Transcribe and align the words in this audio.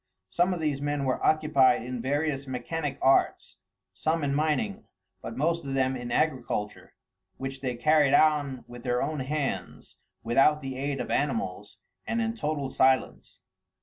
Some 0.31 0.51
of 0.51 0.59
these 0.59 0.81
men 0.81 1.05
were 1.05 1.23
occupied, 1.23 1.83
in 1.83 2.01
various 2.01 2.47
mechanic 2.47 2.97
arts, 3.03 3.57
some 3.93 4.23
in 4.23 4.33
mining, 4.33 4.85
but 5.21 5.37
most 5.37 5.63
of 5.63 5.75
them 5.75 5.95
in 5.95 6.11
agriculture, 6.11 6.95
which 7.37 7.61
they 7.61 7.75
carried 7.75 8.15
on 8.15 8.65
with 8.67 8.81
their 8.81 9.03
own 9.03 9.19
hands, 9.19 9.97
without 10.23 10.63
the 10.63 10.75
aid 10.75 10.99
of 10.99 11.11
animals, 11.11 11.77
and 12.07 12.19
in 12.19 12.33
total 12.33 12.71
silence. 12.71 13.41